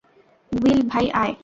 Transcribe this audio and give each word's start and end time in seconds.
Will, 0.51 0.79
ভাই, 0.87 1.05
আয়। 1.13 1.33